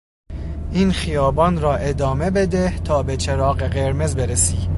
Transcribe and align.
این 0.71 0.91
خیابان 0.91 1.61
را 1.61 1.75
ادامه 1.75 2.29
بده 2.29 2.79
تا 2.79 3.03
به 3.03 3.17
چراغ 3.17 3.57
قرمز 3.57 4.15
برسی. 4.15 4.57